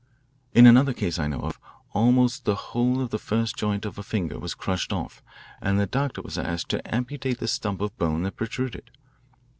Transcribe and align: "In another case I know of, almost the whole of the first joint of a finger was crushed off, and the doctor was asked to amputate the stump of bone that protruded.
"In 0.55 0.65
another 0.65 0.93
case 0.93 1.19
I 1.19 1.27
know 1.27 1.41
of, 1.41 1.59
almost 1.93 2.45
the 2.45 2.55
whole 2.55 3.01
of 3.01 3.11
the 3.11 3.19
first 3.19 3.55
joint 3.55 3.85
of 3.85 3.99
a 3.99 4.01
finger 4.01 4.39
was 4.39 4.55
crushed 4.55 4.91
off, 4.91 5.21
and 5.61 5.79
the 5.79 5.85
doctor 5.85 6.23
was 6.23 6.39
asked 6.39 6.69
to 6.69 6.81
amputate 6.91 7.37
the 7.37 7.47
stump 7.47 7.81
of 7.81 7.95
bone 7.99 8.23
that 8.23 8.35
protruded. 8.35 8.89